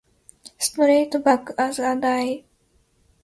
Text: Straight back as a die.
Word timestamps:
Straight 0.57 1.23
back 1.23 1.49
as 1.59 1.77
a 1.77 1.95
die. 1.95 2.45